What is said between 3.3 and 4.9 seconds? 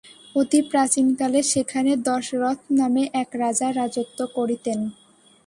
রাজা রাজত্ব করিতেন।